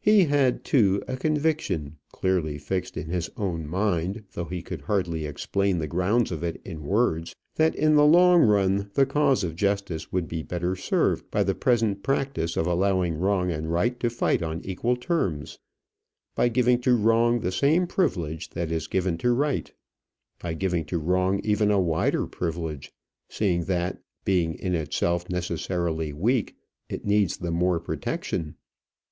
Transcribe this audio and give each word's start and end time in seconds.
He 0.00 0.26
had, 0.26 0.62
too, 0.62 1.02
a 1.08 1.16
conviction, 1.16 1.96
clearly 2.12 2.58
fixed 2.58 2.96
in 2.96 3.06
his 3.08 3.28
own 3.36 3.66
mind, 3.66 4.22
though 4.32 4.44
he 4.44 4.62
could 4.62 4.82
hardly 4.82 5.26
explain 5.26 5.78
the 5.80 5.88
grounds 5.88 6.30
of 6.30 6.44
it 6.44 6.62
in 6.64 6.84
words, 6.84 7.34
that 7.56 7.74
in 7.74 7.96
the 7.96 8.04
long 8.06 8.42
run 8.42 8.92
the 8.94 9.04
cause 9.04 9.42
of 9.42 9.56
justice 9.56 10.12
would 10.12 10.28
be 10.28 10.44
better 10.44 10.76
served 10.76 11.28
by 11.28 11.42
the 11.42 11.56
present 11.56 12.04
practice 12.04 12.56
of 12.56 12.68
allowing 12.68 13.18
wrong 13.18 13.50
and 13.50 13.72
right 13.72 13.98
to 13.98 14.10
fight 14.10 14.44
on 14.44 14.64
equal 14.64 14.94
terms; 14.94 15.58
by 16.36 16.48
giving 16.48 16.80
to 16.82 16.96
wrong 16.96 17.40
the 17.40 17.50
same 17.50 17.88
privilege 17.88 18.50
that 18.50 18.70
is 18.70 18.86
given 18.86 19.18
to 19.18 19.32
right; 19.32 19.72
by 20.40 20.54
giving 20.54 20.84
to 20.84 20.98
wrong 21.00 21.40
even 21.42 21.72
a 21.72 21.80
wider 21.80 22.28
privilege, 22.28 22.92
seeing 23.28 23.64
that, 23.64 24.00
being 24.24 24.54
in 24.54 24.76
itself 24.76 25.28
necessarily 25.28 26.12
weak, 26.12 26.54
it 26.88 27.04
needs 27.04 27.38
the 27.38 27.50
more 27.50 27.80
protection. 27.80 28.54